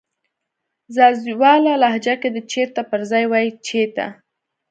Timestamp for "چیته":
3.65-4.05